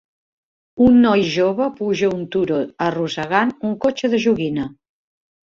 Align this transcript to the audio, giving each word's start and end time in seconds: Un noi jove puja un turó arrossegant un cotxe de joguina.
Un 0.85 0.95
noi 1.03 1.25
jove 1.33 1.67
puja 1.81 2.09
un 2.15 2.23
turó 2.37 2.57
arrossegant 2.87 3.53
un 3.71 3.77
cotxe 3.87 4.13
de 4.17 4.25
joguina. 4.27 4.69